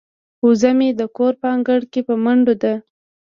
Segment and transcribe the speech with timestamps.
[0.45, 2.73] وزه مې د کور په انګړ کې په منډو ده.